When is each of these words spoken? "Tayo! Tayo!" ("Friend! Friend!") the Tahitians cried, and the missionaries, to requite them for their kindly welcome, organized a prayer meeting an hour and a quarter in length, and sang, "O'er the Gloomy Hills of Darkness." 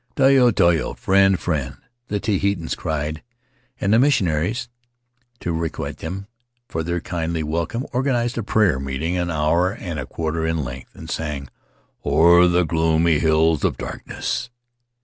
"Tayo! 0.15 0.49
Tayo!" 0.51 0.97
("Friend! 0.97 1.39
Friend!") 1.39 1.77
the 2.07 2.19
Tahitians 2.19 2.73
cried, 2.73 3.21
and 3.79 3.93
the 3.93 3.99
missionaries, 3.99 4.67
to 5.41 5.53
requite 5.53 5.97
them 5.99 6.25
for 6.67 6.81
their 6.81 6.99
kindly 6.99 7.43
welcome, 7.43 7.85
organized 7.93 8.35
a 8.39 8.41
prayer 8.41 8.79
meeting 8.79 9.15
an 9.15 9.29
hour 9.29 9.71
and 9.73 9.99
a 9.99 10.07
quarter 10.07 10.47
in 10.47 10.63
length, 10.63 10.95
and 10.95 11.07
sang, 11.11 11.49
"O'er 12.03 12.47
the 12.47 12.63
Gloomy 12.65 13.19
Hills 13.19 13.63
of 13.63 13.77
Darkness." 13.77 14.49